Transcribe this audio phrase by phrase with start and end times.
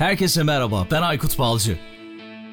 [0.00, 1.78] Herkese merhaba, ben Aykut Balcı.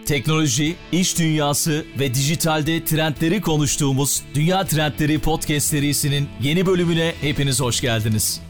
[0.05, 7.81] Teknoloji, iş dünyası ve dijitalde trendleri konuştuğumuz Dünya Trendleri Podcast serisinin yeni bölümüne hepiniz hoş
[7.81, 8.41] geldiniz.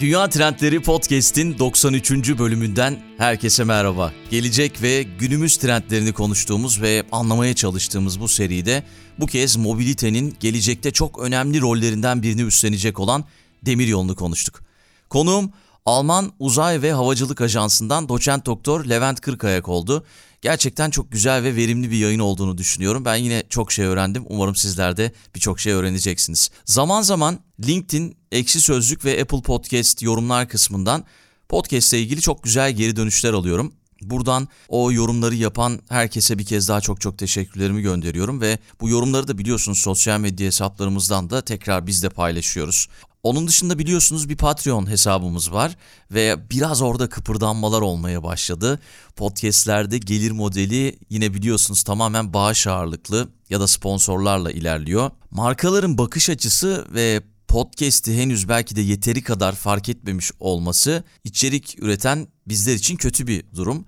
[0.00, 2.10] Dünya Trendleri Podcast'in 93.
[2.38, 4.12] bölümünden herkese merhaba.
[4.30, 8.82] Gelecek ve günümüz trendlerini konuştuğumuz ve anlamaya çalıştığımız bu seride
[9.18, 13.24] bu kez mobilitenin gelecekte çok önemli rollerinden birini üstlenecek olan
[13.62, 14.60] demiryolunu konuştuk.
[15.08, 15.52] Konuğum
[15.88, 20.04] Alman Uzay ve Havacılık Ajansı'ndan doçent doktor Levent Kırkayak oldu.
[20.42, 23.04] Gerçekten çok güzel ve verimli bir yayın olduğunu düşünüyorum.
[23.04, 24.24] Ben yine çok şey öğrendim.
[24.28, 26.50] Umarım sizler de birçok şey öğreneceksiniz.
[26.64, 31.04] Zaman zaman LinkedIn, Ekşi Sözlük ve Apple Podcast yorumlar kısmından
[31.48, 33.72] podcast ile ilgili çok güzel geri dönüşler alıyorum.
[34.02, 39.28] Buradan o yorumları yapan herkese bir kez daha çok çok teşekkürlerimi gönderiyorum ve bu yorumları
[39.28, 42.88] da biliyorsunuz sosyal medya hesaplarımızdan da tekrar biz de paylaşıyoruz.
[43.22, 45.76] Onun dışında biliyorsunuz bir Patreon hesabımız var
[46.10, 48.80] ve biraz orada kıpırdanmalar olmaya başladı.
[49.16, 55.10] Podcast'lerde gelir modeli yine biliyorsunuz tamamen bağış ağırlıklı ya da sponsorlarla ilerliyor.
[55.30, 62.28] Markaların bakış açısı ve podcast'i henüz belki de yeteri kadar fark etmemiş olması içerik üreten
[62.48, 63.84] bizler için kötü bir durum.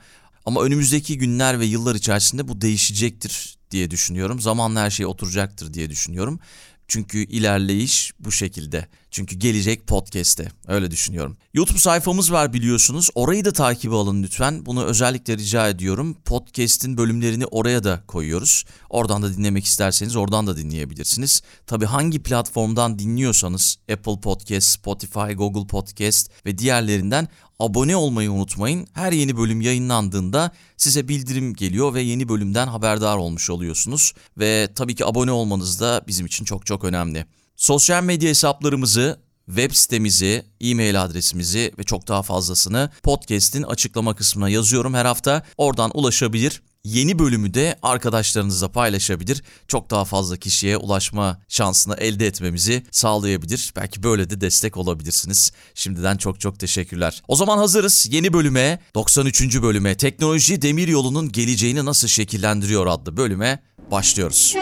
[0.47, 4.41] Ama önümüzdeki günler ve yıllar içerisinde bu değişecektir diye düşünüyorum.
[4.41, 6.41] Zamanla her şey oturacaktır diye düşünüyorum.
[6.89, 8.89] Çünkü ilerleyiş bu şekilde.
[9.11, 10.49] Çünkü gelecek podcast'te.
[10.69, 11.37] Öyle düşünüyorum.
[11.55, 13.09] YouTube sayfamız var biliyorsunuz.
[13.15, 14.67] Orayı da takip alın lütfen.
[14.67, 16.17] Bunu özellikle rica ediyorum.
[16.25, 18.65] Podcast'in bölümlerini oraya da koyuyoruz.
[18.91, 21.43] Oradan da dinlemek isterseniz oradan da dinleyebilirsiniz.
[21.67, 28.87] Tabi hangi platformdan dinliyorsanız Apple Podcast, Spotify, Google Podcast ve diğerlerinden abone olmayı unutmayın.
[28.93, 34.13] Her yeni bölüm yayınlandığında size bildirim geliyor ve yeni bölümden haberdar olmuş oluyorsunuz.
[34.39, 37.27] Ve tabii ki abone olmanız da bizim için çok çok önemli.
[37.61, 44.95] Sosyal medya hesaplarımızı, web sitemizi, e-mail adresimizi ve çok daha fazlasını podcast'in açıklama kısmına yazıyorum
[44.95, 45.43] her hafta.
[45.57, 46.63] Oradan ulaşabilir.
[46.85, 49.43] Yeni bölümü de arkadaşlarınızla paylaşabilir.
[49.69, 53.73] Çok daha fazla kişiye ulaşma şansını elde etmemizi sağlayabilir.
[53.77, 55.53] Belki böyle de destek olabilirsiniz.
[55.75, 57.23] Şimdiden çok çok teşekkürler.
[57.29, 59.63] O zaman hazırız yeni bölüme, 93.
[59.63, 64.55] bölüme Teknoloji Demiryolu'nun geleceğini nasıl şekillendiriyor adlı bölüme başlıyoruz.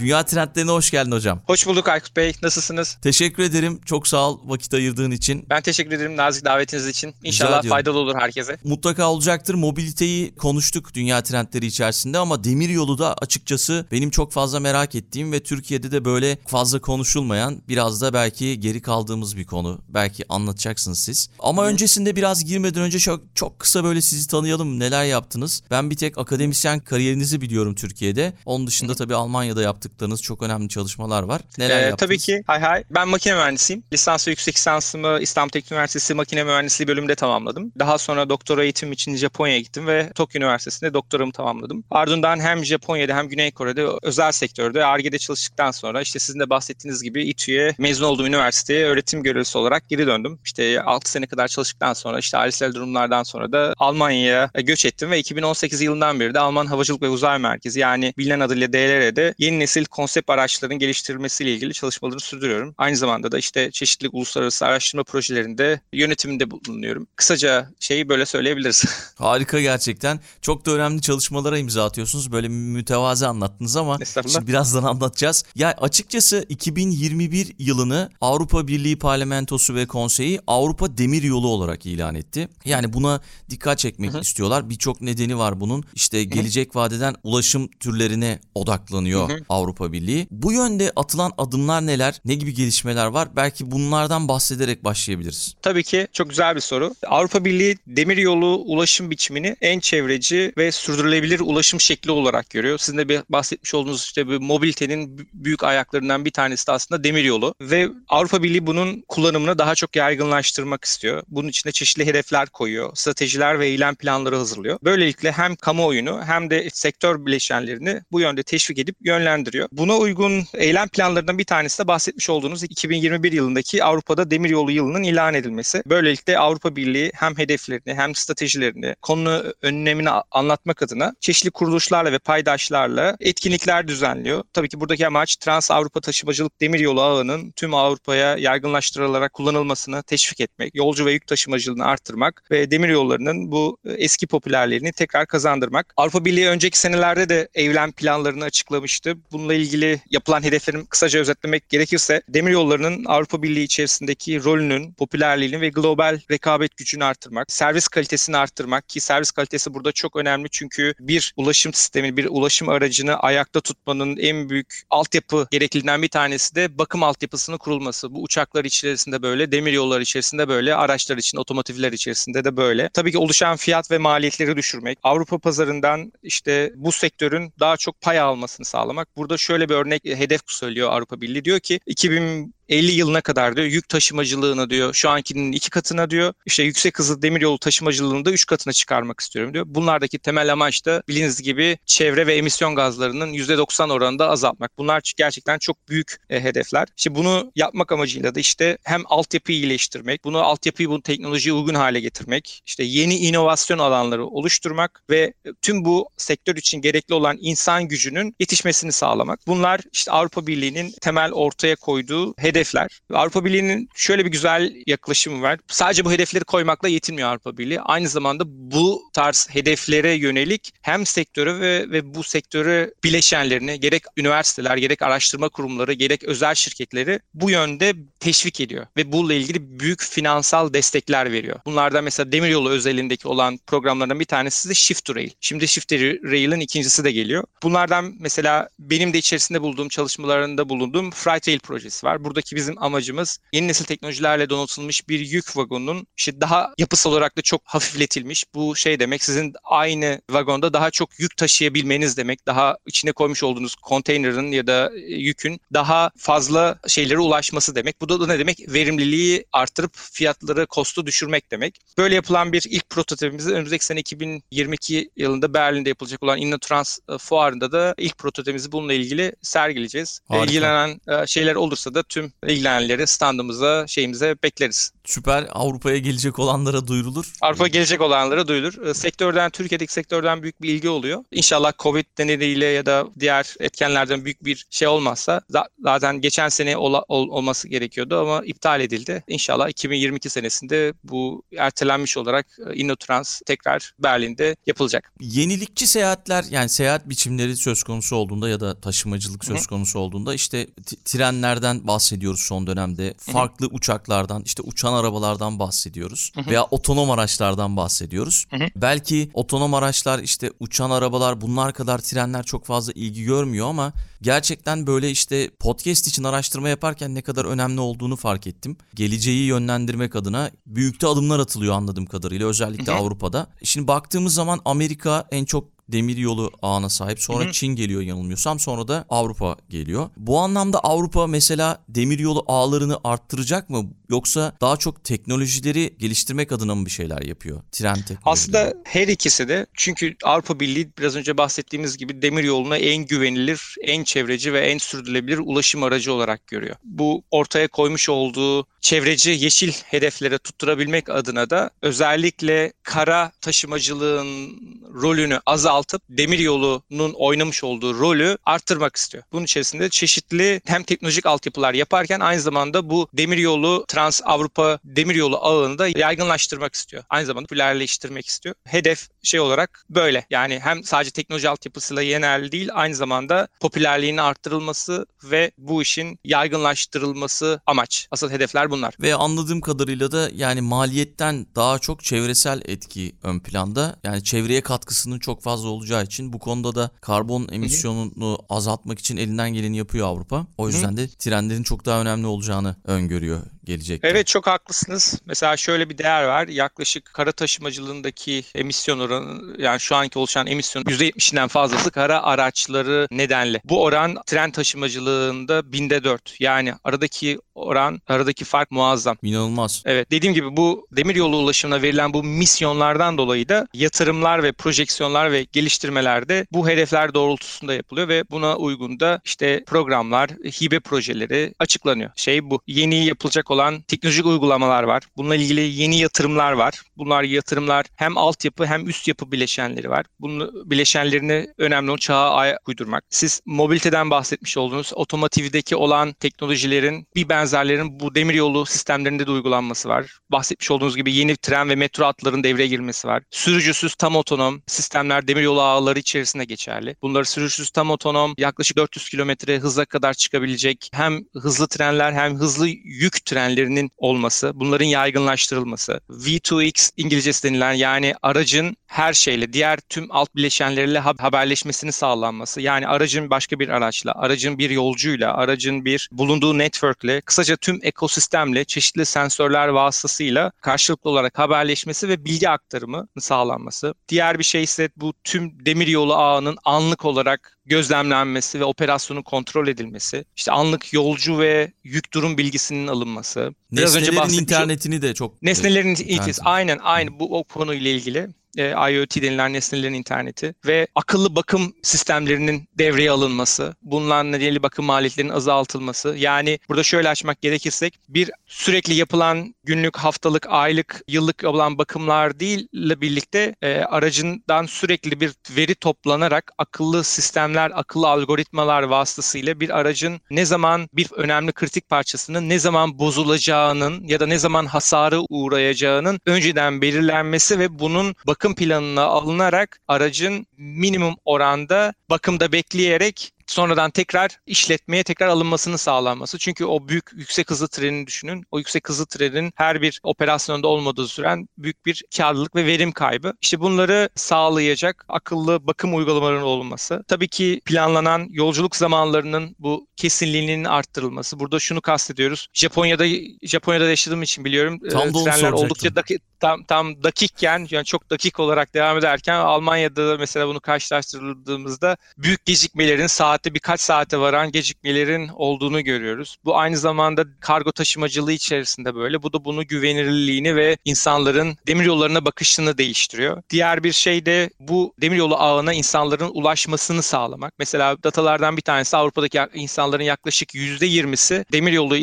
[0.00, 1.42] Dünya trendlerine hoş geldin hocam.
[1.46, 2.32] Hoş bulduk Aykut Bey.
[2.42, 2.98] Nasılsınız?
[3.02, 3.80] Teşekkür ederim.
[3.84, 5.46] Çok sağ ol vakit ayırdığın için.
[5.50, 7.14] Ben teşekkür ederim nazik davetiniz için.
[7.24, 8.58] İnşallah faydalı olur herkese.
[8.64, 9.54] Mutlaka olacaktır.
[9.54, 15.32] Mobiliteyi konuştuk dünya trendleri içerisinde ama demir yolu da açıkçası benim çok fazla merak ettiğim
[15.32, 19.80] ve Türkiye'de de böyle fazla konuşulmayan biraz da belki geri kaldığımız bir konu.
[19.88, 21.28] Belki anlatacaksınız siz.
[21.38, 24.80] Ama öncesinde biraz girmeden önce çok çok kısa böyle sizi tanıyalım.
[24.80, 25.62] Neler yaptınız?
[25.70, 28.32] Ben bir tek akademisyen kariyerinizi biliyorum Türkiye'de.
[28.44, 31.40] Onun dışında tabii Almanya'da yaptık yaptıklarınız çok önemli çalışmalar var.
[31.58, 31.98] Neler ee, yaptınız?
[31.98, 32.42] Tabii ki.
[32.46, 32.84] Hay hay.
[32.90, 33.82] Ben makine mühendisiyim.
[33.92, 37.72] Lisans ve yüksek lisansımı İstanbul Teknik Üniversitesi Makine Mühendisliği bölümünde tamamladım.
[37.78, 41.84] Daha sonra doktora eğitim için Japonya'ya gittim ve Tokyo Üniversitesi'nde doktoramı tamamladım.
[41.90, 47.02] Ardından hem Japonya'da hem Güney Kore'de özel sektörde ARGE'de çalıştıktan sonra işte sizin de bahsettiğiniz
[47.02, 50.38] gibi İTÜ'ye mezun olduğum üniversiteye öğretim görevlisi olarak geri döndüm.
[50.44, 55.18] İşte 6 sene kadar çalıştıktan sonra işte ailesel durumlardan sonra da Almanya'ya göç ettim ve
[55.18, 59.84] 2018 yılından beri de Alman Havacılık ve Uzay Merkezi yani bilinen adıyla DLR'de yeni nesil
[59.84, 62.74] konsept araçların geliştirilmesiyle ilgili çalışmaları sürdürüyorum.
[62.78, 67.06] Aynı zamanda da işte çeşitli uluslararası araştırma projelerinde yönetiminde bulunuyorum.
[67.16, 68.84] Kısaca şeyi böyle söyleyebiliriz.
[69.14, 70.20] Harika gerçekten.
[70.42, 72.32] Çok da önemli çalışmalara imza atıyorsunuz.
[72.32, 73.98] Böyle mütevazi anlattınız ama
[74.28, 75.44] şimdi birazdan anlatacağız.
[75.54, 82.48] Ya açıkçası 2021 yılını Avrupa Birliği Parlamentosu ve Konseyi Avrupa Demir Yolu olarak ilan etti.
[82.64, 83.20] Yani buna
[83.50, 84.20] dikkat çekmek Hı-hı.
[84.20, 84.70] istiyorlar.
[84.70, 85.84] Birçok nedeni var bunun.
[85.94, 86.82] İşte gelecek Hı-hı.
[86.82, 89.38] vadeden ulaşım türlerine odaklanıyor Hı-hı.
[89.60, 90.26] Avrupa Birliği.
[90.30, 92.20] Bu yönde atılan adımlar neler?
[92.24, 93.28] Ne gibi gelişmeler var?
[93.36, 95.54] Belki bunlardan bahsederek başlayabiliriz.
[95.62, 96.94] Tabii ki çok güzel bir soru.
[97.06, 102.78] Avrupa Birliği demir yolu ulaşım biçimini en çevreci ve sürdürülebilir ulaşım şekli olarak görüyor.
[102.78, 107.24] Sizin de bir bahsetmiş olduğunuz işte bir mobilitenin büyük ayaklarından bir tanesi de aslında demir
[107.24, 111.22] yolu ve Avrupa Birliği bunun kullanımını daha çok yaygınlaştırmak istiyor.
[111.28, 114.78] Bunun içinde çeşitli hedefler koyuyor, stratejiler ve eylem planları hazırlıyor.
[114.84, 119.68] Böylelikle hem kamuoyunu hem de sektör bileşenlerini bu yönde teşvik edip yönlendiriyor gerekiyor.
[119.72, 125.34] Buna uygun eylem planlarından bir tanesi de bahsetmiş olduğunuz 2021 yılındaki Avrupa'da demiryolu yılının ilan
[125.34, 125.82] edilmesi.
[125.86, 133.16] Böylelikle Avrupa Birliği hem hedeflerini hem stratejilerini, konu önlemini anlatmak adına çeşitli kuruluşlarla ve paydaşlarla
[133.20, 134.44] etkinlikler düzenliyor.
[134.52, 140.74] Tabii ki buradaki amaç Trans Avrupa Taşımacılık Demiryolu ağının tüm Avrupa'ya yaygınlaştırılarak kullanılmasını teşvik etmek,
[140.74, 145.94] yolcu ve yük taşımacılığını arttırmak ve demiryollarının bu eski popülerliğini tekrar kazandırmak.
[145.96, 149.14] Avrupa Birliği önceki senelerde de eylem planlarını açıklamıştı.
[149.32, 155.60] Bunun bununla ilgili yapılan hedeflerin kısaca özetlemek gerekirse demir yollarının Avrupa Birliği içerisindeki rolünün, popülerliğini
[155.60, 160.94] ve global rekabet gücünü arttırmak, servis kalitesini arttırmak ki servis kalitesi burada çok önemli çünkü
[161.00, 166.78] bir ulaşım sistemi, bir ulaşım aracını ayakta tutmanın en büyük altyapı gerekliliğinden bir tanesi de
[166.78, 168.14] bakım altyapısının kurulması.
[168.14, 172.90] Bu uçaklar içerisinde böyle, demir yolları içerisinde böyle, araçlar için, otomotivler içerisinde de böyle.
[172.92, 178.20] Tabii ki oluşan fiyat ve maliyetleri düşürmek, Avrupa pazarından işte bu sektörün daha çok pay
[178.20, 179.08] almasını sağlamak.
[179.16, 181.44] Burada şöyle bir örnek hedef söylüyor Avrupa Birliği.
[181.44, 186.32] Diyor ki 2000 50 yılına kadar diyor yük taşımacılığını diyor şu ankinin iki katına diyor
[186.46, 189.64] işte yüksek hızlı demiryolu taşımacılığını da üç katına çıkarmak istiyorum diyor.
[189.68, 194.78] Bunlardaki temel amaç da bildiğiniz gibi çevre ve emisyon gazlarının %90 oranında azaltmak.
[194.78, 196.88] Bunlar gerçekten çok büyük e, hedefler.
[196.96, 202.00] İşte bunu yapmak amacıyla da işte hem altyapıyı iyileştirmek, bunu altyapıyı bu teknolojiye uygun hale
[202.00, 205.32] getirmek, işte yeni inovasyon alanları oluşturmak ve
[205.62, 209.40] tüm bu sektör için gerekli olan insan gücünün yetişmesini sağlamak.
[209.46, 213.00] Bunlar işte Avrupa Birliği'nin temel ortaya koyduğu hedef hedefler.
[213.14, 215.58] Avrupa Birliği'nin şöyle bir güzel yaklaşımı var.
[215.68, 217.80] Sadece bu hedefleri koymakla yetinmiyor Avrupa Birliği.
[217.80, 224.76] Aynı zamanda bu tarz hedeflere yönelik hem sektörü ve, ve bu sektörü bileşenlerini gerek üniversiteler,
[224.76, 228.86] gerek araştırma kurumları, gerek özel şirketleri bu yönde teşvik ediyor.
[228.96, 231.60] Ve bununla ilgili büyük finansal destekler veriyor.
[231.66, 235.30] Bunlardan mesela demiryolu özelindeki olan programlardan bir tanesi de Shift to Rail.
[235.40, 237.44] Şimdi Shift to Rail'in ikincisi de geliyor.
[237.62, 242.24] Bunlardan mesela benim de içerisinde bulduğum çalışmalarında bulunduğum Freight Rail projesi var.
[242.24, 247.36] Buradaki buradaki bizim amacımız yeni nesil teknolojilerle donatılmış bir yük vagonunun işte daha yapısal olarak
[247.36, 248.44] da çok hafifletilmiş.
[248.54, 252.46] Bu şey demek sizin aynı vagonda daha çok yük taşıyabilmeniz demek.
[252.46, 258.00] Daha içine koymuş olduğunuz konteynerin ya da yükün daha fazla şeylere ulaşması demek.
[258.00, 258.58] Bu da ne demek?
[258.68, 261.80] Verimliliği artırıp fiyatları, kostu düşürmek demek.
[261.98, 267.72] Böyle yapılan bir ilk prototipimizi önümüzdeki sene 2022 yılında Berlin'de yapılacak olan InnoTrans e, fuarında
[267.72, 270.20] da ilk prototipimizi bununla ilgili sergileyeceğiz.
[270.28, 270.44] Harika.
[270.44, 274.92] İlgilenen e, şeyler olursa da tüm ilgilenenleri standımıza, şeyimize bekleriz.
[275.10, 275.48] Süper.
[275.52, 277.32] Avrupa'ya gelecek olanlara duyurulur.
[277.40, 278.86] Avrupa'ya gelecek olanlara duyurulur.
[278.86, 281.24] Ee, sektörden, Türkiye'deki sektörden büyük bir ilgi oluyor.
[281.32, 285.40] İnşallah Covid nedeniyle ya da diğer etkenlerden büyük bir şey olmazsa
[285.82, 289.24] zaten geçen sene ol, ol, olması gerekiyordu ama iptal edildi.
[289.28, 295.12] İnşallah 2022 senesinde bu ertelenmiş olarak e, InnoTrans tekrar Berlin'de yapılacak.
[295.20, 300.66] Yenilikçi seyahatler yani seyahat biçimleri söz konusu olduğunda ya da taşımacılık söz konusu olduğunda işte
[301.04, 303.14] trenlerden bahsediyoruz son dönemde.
[303.18, 306.50] Farklı uçaklardan işte uçan arabalardan bahsediyoruz hı hı.
[306.50, 308.46] veya otonom araçlardan bahsediyoruz.
[308.50, 308.68] Hı hı.
[308.76, 314.86] Belki otonom araçlar işte uçan arabalar bunlar kadar trenler çok fazla ilgi görmüyor ama gerçekten
[314.86, 318.76] böyle işte podcast için araştırma yaparken ne kadar önemli olduğunu fark ettim.
[318.94, 323.00] Geleceği yönlendirmek adına büyükte adımlar atılıyor anladığım kadarıyla özellikle hı hı.
[323.00, 323.46] Avrupa'da.
[323.64, 327.20] Şimdi baktığımız zaman Amerika en çok demir yolu ağına sahip.
[327.20, 327.52] Sonra Hı-hı.
[327.52, 328.60] Çin geliyor yanılmıyorsam.
[328.60, 330.10] Sonra da Avrupa geliyor.
[330.16, 333.90] Bu anlamda Avrupa mesela demir yolu ağlarını arttıracak mı?
[334.08, 337.62] Yoksa daha çok teknolojileri geliştirmek adına mı bir şeyler yapıyor?
[337.72, 338.22] Tren teknolojileri.
[338.24, 339.66] Aslında her ikisi de.
[339.74, 344.78] Çünkü Avrupa Birliği biraz önce bahsettiğimiz gibi demir yolunu en güvenilir, en çevreci ve en
[344.78, 346.76] sürdürülebilir ulaşım aracı olarak görüyor.
[346.84, 354.60] Bu ortaya koymuş olduğu çevreci yeşil hedeflere tutturabilmek adına da özellikle kara taşımacılığın
[354.94, 355.40] rolünü
[355.80, 359.24] azaltıp demir yolunun oynamış olduğu rolü arttırmak istiyor.
[359.32, 365.14] Bunun içerisinde çeşitli hem teknolojik altyapılar yaparken aynı zamanda bu demir yolu Trans Avrupa demir
[365.14, 367.02] yolu ağını da yaygınlaştırmak istiyor.
[367.10, 368.54] Aynı zamanda popülerleştirmek istiyor.
[368.64, 370.26] Hedef şey olarak böyle.
[370.30, 377.60] Yani hem sadece teknoloji altyapısıyla yenerli değil aynı zamanda popülerliğinin arttırılması ve bu işin yaygınlaştırılması
[377.66, 378.08] amaç.
[378.10, 378.94] Asıl hedefler bunlar.
[379.00, 383.96] Ve anladığım kadarıyla da yani maliyetten daha çok çevresel etki ön planda.
[384.04, 389.50] Yani çevreye katkısının çok fazla olacağı için bu konuda da karbon emisyonunu azaltmak için elinden
[389.50, 390.46] geleni yapıyor Avrupa.
[390.58, 394.08] O yüzden de trenlerin çok daha önemli olacağını öngörüyor gelecekte.
[394.08, 395.20] Evet çok haklısınız.
[395.26, 396.48] Mesela şöyle bir değer var.
[396.48, 403.60] Yaklaşık kara taşımacılığındaki emisyon oranı yani şu anki oluşan emisyon %70'inden fazlası kara araçları nedenle.
[403.64, 406.40] Bu oran tren taşımacılığında binde dört.
[406.40, 409.16] Yani aradaki oran, aradaki fark muazzam.
[409.22, 409.82] İnanılmaz.
[409.86, 415.32] Evet dediğim gibi bu demir yolu ulaşımına verilen bu misyonlardan dolayı da yatırımlar ve projeksiyonlar
[415.32, 422.10] ve geliştirmelerde bu hedefler doğrultusunda yapılıyor ve buna uygun da işte programlar, hibe projeleri açıklanıyor.
[422.16, 422.62] Şey bu.
[422.66, 425.02] Yeni yapılacak olan olan teknolojik uygulamalar var.
[425.16, 426.82] Bununla ilgili yeni yatırımlar var.
[426.96, 430.06] Bunlar yatırımlar hem altyapı hem üst yapı bileşenleri var.
[430.20, 433.04] Bunun bileşenlerini önemli olan çağa ayak uydurmak.
[433.10, 434.92] Siz mobiliteden bahsetmiş oldunuz.
[434.94, 440.18] Otomotivdeki olan teknolojilerin bir benzerlerin bu demiryolu sistemlerinde de uygulanması var.
[440.30, 443.22] Bahsetmiş olduğunuz gibi yeni tren ve metro hatların devreye girmesi var.
[443.30, 446.96] Sürücüsüz tam otonom sistemler demiryolu ağları içerisinde geçerli.
[447.02, 452.68] Bunları sürücüsüz tam otonom yaklaşık 400 kilometre hıza kadar çıkabilecek hem hızlı trenler hem hızlı
[452.84, 460.36] yük trenlerinin olması, bunların yaygınlaştırılması, V2X İngilizcesi denilen yani aracın her şeyle, diğer tüm alt
[460.36, 462.60] bileşenleriyle haberleşmesini sağlanması.
[462.60, 468.64] Yani aracın başka bir araçla, aracın bir yolcuyla, aracın bir bulunduğu networkle, kısaca tüm ekosistemle,
[468.64, 473.94] çeşitli sensörler vasıtasıyla karşılıklı olarak haberleşmesi ve bilgi aktarımı sağlanması.
[474.08, 480.24] Diğer bir şey ise bu tüm demiryolu ağının anlık olarak gözlemlenmesi ve operasyonun kontrol edilmesi,
[480.36, 483.54] işte anlık yolcu ve yük durum bilgisinin alınması.
[483.72, 485.42] Biraz Nesnelerin önce internetini de çok...
[485.42, 488.28] Nesnelerin interneti, aynen aynı bu o konuyla ilgili
[488.58, 495.32] e, IoT denilen nesnelerin interneti ve akıllı bakım sistemlerinin devreye alınması, bununla nedeniyle bakım maliyetlerinin
[495.32, 496.14] azaltılması.
[496.18, 502.68] Yani burada şöyle açmak gerekirsek bir sürekli yapılan günlük, haftalık, aylık, yıllık olan bakımlar değil
[502.72, 510.44] birlikte e, aracından sürekli bir veri toplanarak akıllı sistemler, akıllı algoritmalar vasıtasıyla bir aracın ne
[510.44, 516.82] zaman bir önemli kritik parçasının ne zaman bozulacağının ya da ne zaman hasarı uğrayacağının önceden
[516.82, 525.02] belirlenmesi ve bunun bakım bakım planına alınarak aracın minimum oranda bakımda bekleyerek sonradan tekrar işletmeye
[525.02, 526.38] tekrar alınmasını sağlanması.
[526.38, 528.44] Çünkü o büyük yüksek hızlı treni düşünün.
[528.50, 533.32] O yüksek hızlı trenin her bir operasyonda olmadığı süren büyük bir karlılık ve verim kaybı.
[533.40, 537.04] İşte bunları sağlayacak akıllı bakım uygulamalarının olması.
[537.08, 541.40] Tabii ki planlanan yolculuk zamanlarının bu kesinliğinin arttırılması.
[541.40, 542.48] Burada şunu kastediyoruz.
[542.52, 543.04] Japonya'da
[543.42, 544.78] Japonya'da yaşadığım için biliyorum.
[544.90, 550.08] Tam e, trenler oldukça dakik, tam, tam dakikken yani çok dakik olarak devam ederken Almanya'da
[550.08, 556.36] da mesela bunu karşılaştırıldığımızda büyük gecikmelerin saat saatte birkaç saate varan gecikmelerin olduğunu görüyoruz.
[556.44, 559.22] Bu aynı zamanda kargo taşımacılığı içerisinde böyle.
[559.22, 563.42] Bu da bunu güvenilirliğini ve insanların demiryollarına bakışını değiştiriyor.
[563.50, 567.54] Diğer bir şey de bu demiryolu ağına insanların ulaşmasını sağlamak.
[567.58, 571.96] Mesela datalardan bir tanesi Avrupa'daki insanların yaklaşık %20'si demiryolu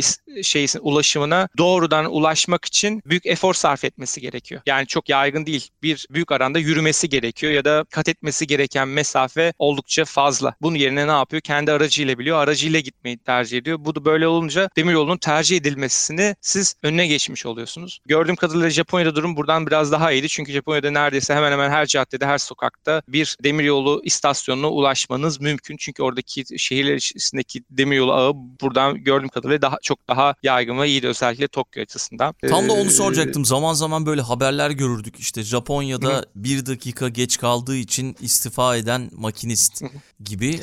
[0.43, 4.61] şeysin ulaşımına doğrudan ulaşmak için büyük efor sarf etmesi gerekiyor.
[4.65, 5.69] Yani çok yaygın değil.
[5.83, 10.55] Bir büyük aranda yürümesi gerekiyor ya da kat etmesi gereken mesafe oldukça fazla.
[10.61, 11.26] Bunun yerine ne yapıyor?
[11.43, 12.37] Kendi aracıyla biliyor.
[12.37, 13.77] Aracıyla gitmeyi tercih ediyor.
[13.81, 17.99] Bu da böyle olunca demiryolunun tercih edilmesini siz önüne geçmiş oluyorsunuz.
[18.05, 20.29] Gördüğüm kadarıyla Japonya'da durum buradan biraz daha iyiydi.
[20.29, 25.77] Çünkü Japonya'da neredeyse hemen hemen her caddede, her sokakta bir demiryolu istasyonuna ulaşmanız mümkün.
[25.77, 31.07] Çünkü oradaki şehirler içerisindeki demiryolu ağı buradan gördüğüm kadarıyla daha çok daha yaygın ve iyiydi
[31.07, 32.35] özellikle Tokyo açısından.
[32.49, 33.45] Tam da onu ee, soracaktım.
[33.45, 35.19] Zaman zaman böyle haberler görürdük.
[35.19, 39.83] İşte Japonya'da bir dakika geç kaldığı için istifa eden makinist
[40.23, 40.59] gibi.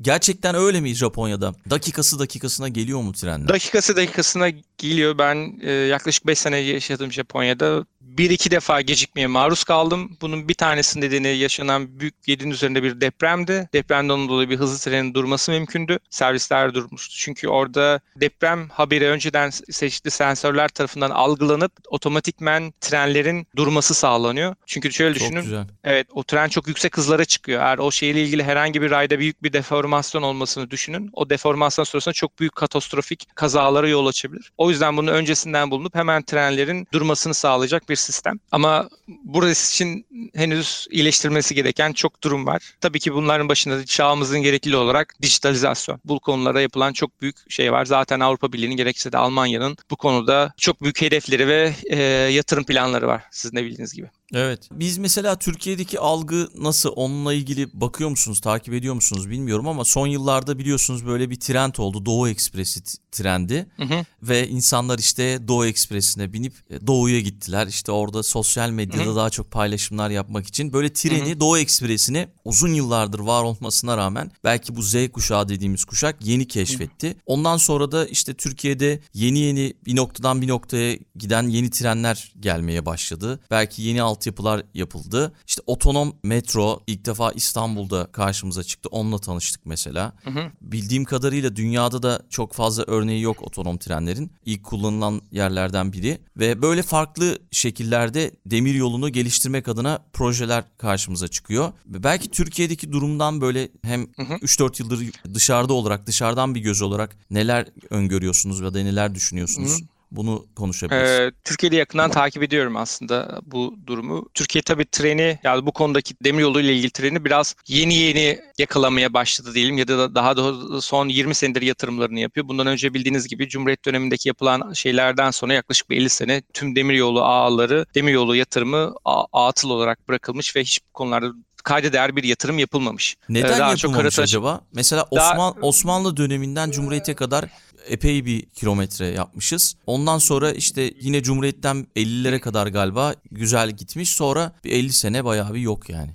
[0.00, 1.54] Gerçekten öyle mi Japonya'da?
[1.70, 3.48] Dakikası dakikasına geliyor mu trenler?
[3.48, 5.18] Dakikası dakikasına geliyor.
[5.18, 7.86] Ben e, yaklaşık 5 sene yaşadım Japonya'da
[8.18, 10.16] bir iki defa gecikmeye maruz kaldım.
[10.20, 13.68] Bunun bir tanesi nedeni yaşanan büyük 7'nin üzerinde bir depremdi.
[13.72, 15.98] Depremden dolayı bir hızlı trenin durması mümkündü.
[16.10, 17.14] Servisler durmuştu.
[17.18, 24.54] Çünkü orada deprem haberi önceden seçili sensörler tarafından algılanıp otomatikmen trenlerin durması sağlanıyor.
[24.66, 25.34] Çünkü şöyle düşünün.
[25.34, 25.66] Çok güzel.
[25.84, 27.62] Evet o tren çok yüksek hızlara çıkıyor.
[27.62, 31.10] Eğer o şeyle ilgili herhangi bir rayda büyük bir deformasyon olmasını düşünün.
[31.12, 34.52] O deformasyon sırasında çok büyük katastrofik kazalara yol açabilir.
[34.58, 38.38] O yüzden bunu öncesinden bulunup hemen trenlerin durmasını sağlayacak bir sistem.
[38.52, 38.88] Ama
[39.24, 42.74] burası için henüz iyileştirmesi gereken çok durum var.
[42.80, 46.00] Tabii ki bunların başında çağımızın gerekli olarak dijitalizasyon.
[46.04, 47.84] Bu konulara yapılan çok büyük şey var.
[47.84, 51.96] Zaten Avrupa Birliği'nin gerekse de Almanya'nın bu konuda çok büyük hedefleri ve e,
[52.32, 54.10] yatırım planları var sizin de bildiğiniz gibi.
[54.34, 54.68] Evet.
[54.72, 60.06] Biz mesela Türkiye'deki algı nasıl onunla ilgili bakıyor musunuz, takip ediyor musunuz bilmiyorum ama son
[60.06, 62.06] yıllarda biliyorsunuz böyle bir trend oldu.
[62.06, 62.80] Doğu Ekspresi
[63.12, 63.66] trendi.
[63.76, 64.04] Hı hı.
[64.22, 67.66] Ve insanlar işte Doğu Ekspresi'ne binip e, Doğu'ya gittiler.
[67.66, 69.16] İşte orada sosyal medyada hı hı.
[69.16, 71.40] daha çok paylaşımlar yapmak için böyle treni hı hı.
[71.40, 77.08] Doğu Ekspresi'ni uzun yıllardır var olmasına rağmen belki bu Z kuşağı dediğimiz kuşak yeni keşfetti.
[77.08, 77.14] Hı.
[77.26, 82.86] Ondan sonra da işte Türkiye'de yeni yeni bir noktadan bir noktaya giden yeni trenler gelmeye
[82.86, 83.40] başladı.
[83.50, 85.32] Belki yeni alt altyapılar yapıldı.
[85.46, 88.88] İşte otonom metro ilk defa İstanbul'da karşımıza çıktı.
[88.92, 90.12] Onunla tanıştık mesela.
[90.24, 90.50] Hı hı.
[90.60, 94.32] Bildiğim kadarıyla dünyada da çok fazla örneği yok otonom trenlerin.
[94.44, 101.72] İlk kullanılan yerlerden biri ve böyle farklı şekillerde demir yolunu geliştirmek adına projeler karşımıza çıkıyor.
[101.86, 104.34] Belki Türkiye'deki durumdan böyle hem hı hı.
[104.34, 109.80] 3-4 yıldır dışarıda olarak dışarıdan bir göz olarak neler öngörüyorsunuz ya da neler düşünüyorsunuz?
[109.80, 109.97] Hı hı.
[110.10, 111.10] Bunu konuşabiliriz.
[111.10, 114.28] Ee, Türkiye'de yakından takip ediyorum aslında bu durumu.
[114.34, 119.54] Türkiye tabii treni yani bu konudaki demiryolu ile ilgili treni biraz yeni yeni yakalamaya başladı
[119.54, 122.48] diyelim ya da daha da son 20 senedir yatırımlarını yapıyor.
[122.48, 127.22] Bundan önce bildiğiniz gibi Cumhuriyet dönemindeki yapılan şeylerden sonra yaklaşık bir 50 sene tüm demiryolu
[127.22, 128.94] ağları, demiryolu yatırımı
[129.32, 131.32] atıl olarak bırakılmış ve hiçbir konularda
[131.64, 133.16] kayda değer bir yatırım yapılmamış.
[133.28, 134.60] Neden ee, daha yapılmamış çok acaba?
[134.72, 135.66] Mesela Osman, daha...
[135.66, 137.44] Osmanlı döneminden Cumhuriyet'e kadar
[137.88, 139.76] epey bir kilometre yapmışız.
[139.86, 144.10] Ondan sonra işte yine Cumhuriyet'ten 50'lere kadar galiba güzel gitmiş.
[144.10, 146.10] Sonra bir 50 sene bayağı bir yok yani.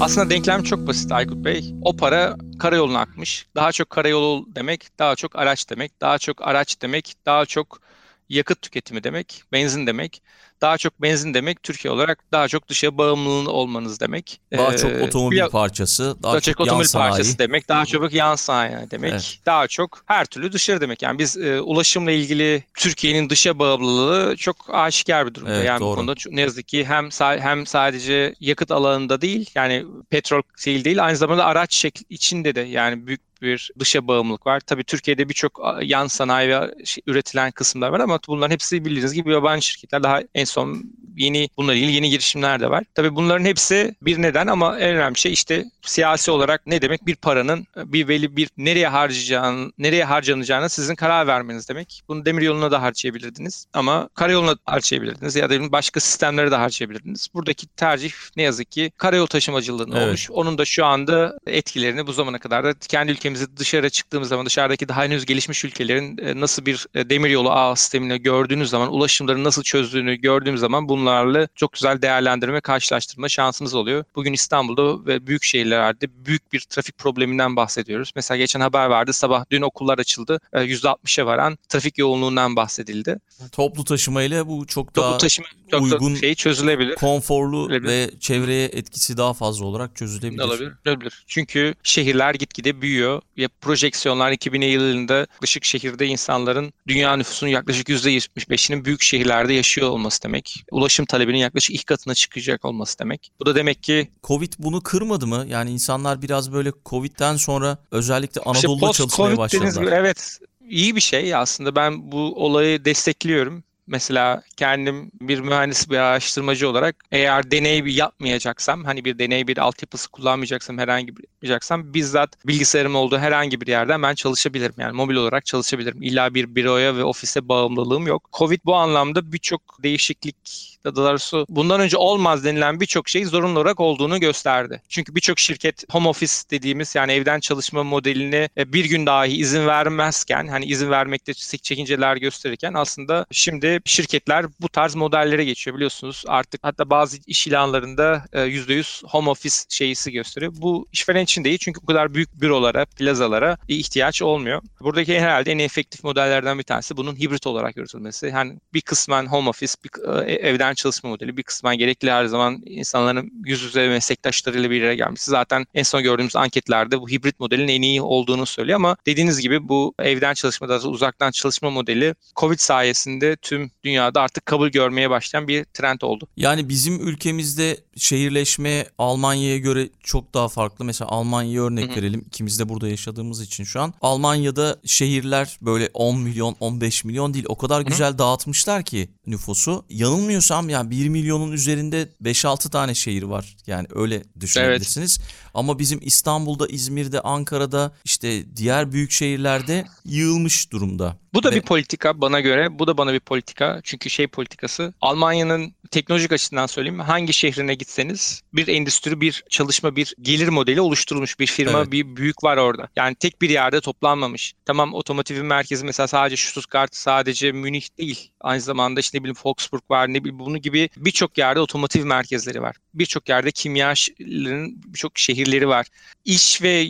[0.00, 1.74] Aslında denklem çok basit Aykut Bey.
[1.82, 3.46] O para karayoluna akmış.
[3.54, 6.00] Daha çok karayolu demek, daha çok araç demek.
[6.00, 7.80] Daha çok araç demek, daha çok
[8.28, 10.22] yakıt tüketimi demek, benzin demek
[10.60, 14.40] daha çok benzin demek Türkiye olarak daha çok dışa bağımlılığın olmanız demek.
[14.52, 17.86] Daha ee, çok otomobil bir, parçası, daha, daha çok, çok otomobil yan parçası demek, daha
[17.86, 19.38] çok yan sanayi demek, evet.
[19.46, 21.02] daha çok her türlü dışarı demek.
[21.02, 25.54] Yani biz e, ulaşımla ilgili Türkiye'nin dışa bağımlılığı çok aşikar bir durumda.
[25.54, 25.90] Evet, yani doğru.
[25.90, 31.04] bu konuda ne yazık ki hem hem sadece yakıt alanında değil yani petrol değil değil
[31.04, 34.60] aynı zamanda araç şekli içinde de yani büyük bir dışa bağımlılık var.
[34.60, 39.30] Tabii Türkiye'de birçok yan sanayi ve şey, üretilen kısımlar var ama bunların hepsi bildiğiniz gibi
[39.30, 40.02] yabancı şirketler.
[40.02, 40.82] Daha en son
[41.16, 42.84] yeni bununla ilgili yeni girişimler de var.
[42.94, 47.06] Tabii bunların hepsi bir neden ama en önemli şey işte siyasi olarak ne demek?
[47.06, 52.02] Bir paranın bir veli bir nereye harcayacağını, nereye harcanacağını sizin karar vermeniz demek.
[52.08, 57.28] Bunu demir yoluna da harcayabilirdiniz ama karayoluna harcayabilirdiniz ya da başka sistemlere de harcayabilirdiniz.
[57.34, 60.06] Buradaki tercih ne yazık ki karayol taşımacılığına evet.
[60.06, 60.30] olmuş.
[60.30, 64.88] Onun da şu anda etkilerini bu zamana kadar da kendi ülkemizi dışarı çıktığımız zaman dışarıdaki
[64.88, 69.62] daha henüz gelişmiş ülkelerin e, nasıl bir e, demiryolu ağ sistemini gördüğünüz zaman ulaşımları nasıl
[69.62, 74.04] çözdüğünü gördüğümüz zaman bunlarla çok güzel değerlendirme, karşılaştırma şansımız oluyor.
[74.14, 78.12] Bugün İstanbul'da ve büyük şehirlerde büyük bir trafik probleminden bahsediyoruz.
[78.16, 80.40] Mesela geçen haber vardı sabah dün okullar açıldı.
[80.52, 83.18] %60'a e, varan trafik yoğunluğundan bahsedildi.
[83.52, 86.94] Toplu taşımayla bu çok Toplu daha taşıma, çok uygun, şey çözülebilir.
[86.94, 87.90] konforlu Çözülebilir.
[87.90, 90.42] ve çevreye etkisi daha fazla olarak çözülebilir.
[90.42, 90.72] Olabilir.
[90.86, 91.24] Olabilir.
[91.26, 93.15] Çünkü şehirler gitgide büyüyor.
[93.36, 100.22] Ya projeksiyonlar 2000 yılında yaklaşık şehirde insanların dünya nüfusunun yaklaşık %75'inin büyük şehirlerde yaşıyor olması
[100.22, 100.64] demek.
[100.70, 103.32] Ulaşım talebinin yaklaşık iki katına çıkacak olması demek.
[103.40, 104.10] Bu da demek ki...
[104.24, 105.46] Covid bunu kırmadı mı?
[105.48, 109.82] Yani insanlar biraz böyle Covid'den sonra özellikle Anadolu'da işte çalışmaya başladılar.
[109.82, 113.64] Gibi, evet iyi bir şey aslında ben bu olayı destekliyorum.
[113.86, 119.58] Mesela kendim bir mühendis bir araştırmacı olarak eğer deney bir yapmayacaksam hani bir deney bir
[119.58, 124.74] altyapısı kullanmayacaksam herhangi bir yapmayacaksam bizzat bilgisayarım olduğu herhangi bir yerden ben çalışabilirim.
[124.78, 126.02] Yani mobil olarak çalışabilirim.
[126.02, 128.28] İlla bir büroya ve ofise bağımlılığım yok.
[128.32, 130.36] Covid bu anlamda birçok değişiklik
[130.84, 134.82] daha doğrusu bundan önce olmaz denilen birçok şey zorunlu olarak olduğunu gösterdi.
[134.88, 139.66] Çünkü birçok şirket home office dediğimiz yani evden çalışma modelini e, bir gün dahi izin
[139.66, 146.24] vermezken hani izin vermekte çekinceler gösterirken aslında şimdi şirketler bu tarz modellere geçiyor biliyorsunuz.
[146.26, 150.52] Artık hatta bazı iş ilanlarında %100 e, home office şeysi gösteriyor.
[150.56, 154.62] Bu işveren için değil çünkü bu kadar büyük bürolara, plazalara ihtiyaç olmuyor.
[154.80, 158.26] Buradaki herhalde en efektif modellerden bir tanesi bunun hibrit olarak yürütülmesi.
[158.26, 162.62] Yani bir kısmen home office, bir e, evden çalışma modeli, bir kısmen gerekli her zaman
[162.66, 165.30] insanların yüz yüze meslektaşlarıyla bir yere gelmesi.
[165.30, 169.68] Zaten en son gördüğümüz anketlerde bu hibrit modelin en iyi olduğunu söylüyor ama dediğiniz gibi
[169.68, 175.48] bu evden çalışma, da uzaktan çalışma modeli Covid sayesinde tüm dünyada artık kabul görmeye başlayan
[175.48, 176.28] bir trend oldu.
[176.36, 180.84] Yani bizim ülkemizde şehirleşme Almanya'ya göre çok daha farklı.
[180.84, 181.96] Mesela Almanya'ya örnek Hı-hı.
[181.96, 182.24] verelim.
[182.26, 183.94] İkimiz de burada yaşadığımız için şu an.
[184.02, 187.44] Almanya'da şehirler böyle 10 milyon, 15 milyon değil.
[187.48, 189.84] O kadar güzel dağıtmışlar ki nüfusu.
[189.90, 193.56] Yanılmıyorsam yani 1 milyonun üzerinde 5-6 tane şehir var.
[193.66, 195.18] Yani öyle düşünebilirsiniz.
[195.20, 195.46] Evet.
[195.54, 201.16] Ama bizim İstanbul'da, İzmir'de, Ankara'da işte diğer büyük şehirlerde yığılmış durumda.
[201.34, 201.54] Bu da Ve...
[201.54, 202.78] bir politika bana göre.
[202.78, 203.80] Bu da bana bir politika.
[203.84, 204.94] Çünkü şey politikası.
[205.00, 207.00] Almanya'nın teknolojik açıdan söyleyeyim.
[207.00, 211.38] Hangi şehrine gitseniz bir endüstri, bir çalışma, bir gelir modeli oluşturulmuş.
[211.40, 211.92] Bir firma, evet.
[211.92, 212.88] bir büyük var orada.
[212.96, 214.54] Yani tek bir yerde toplanmamış.
[214.64, 218.30] Tamam otomotivin merkezi mesela sadece Stuttgart, sadece Münih değil.
[218.40, 222.62] Aynı zamanda işte ne bileyim Volkswagen var, ne bileyim bunun gibi birçok yerde otomotiv merkezleri
[222.62, 222.76] var.
[222.94, 225.86] Birçok yerde kimyaların birçok şehirleri var.
[226.24, 226.88] İş ve